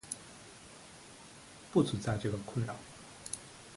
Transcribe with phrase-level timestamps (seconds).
[1.71, 2.75] 不存在这个困扰。